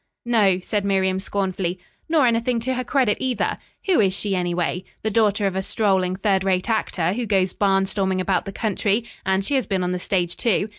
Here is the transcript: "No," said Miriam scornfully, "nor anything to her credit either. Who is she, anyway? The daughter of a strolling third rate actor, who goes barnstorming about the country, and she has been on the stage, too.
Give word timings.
"No," 0.25 0.59
said 0.61 0.83
Miriam 0.83 1.19
scornfully, 1.19 1.77
"nor 2.09 2.25
anything 2.25 2.59
to 2.61 2.73
her 2.73 2.83
credit 2.83 3.17
either. 3.19 3.59
Who 3.85 3.99
is 3.99 4.15
she, 4.17 4.35
anyway? 4.35 4.83
The 5.03 5.11
daughter 5.11 5.45
of 5.45 5.55
a 5.55 5.61
strolling 5.61 6.15
third 6.15 6.43
rate 6.43 6.71
actor, 6.71 7.13
who 7.13 7.27
goes 7.27 7.53
barnstorming 7.53 8.19
about 8.19 8.45
the 8.45 8.51
country, 8.51 9.03
and 9.27 9.45
she 9.45 9.53
has 9.53 9.67
been 9.67 9.83
on 9.83 9.91
the 9.91 9.99
stage, 9.99 10.37
too. 10.37 10.69